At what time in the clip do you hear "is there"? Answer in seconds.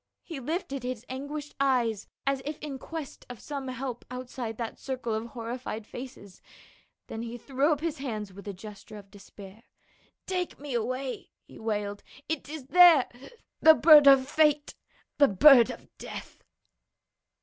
12.49-13.09